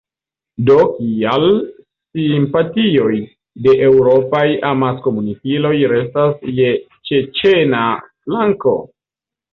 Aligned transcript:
Do 0.69 0.75
kial 0.93 1.43
simpatioj 2.21 3.19
de 3.67 3.75
eŭropaj 3.89 4.43
amaskomunikiloj 4.73 5.75
restas 5.93 6.51
je 6.61 6.75
ĉeĉena 7.11 7.87
flanko? 8.09 8.75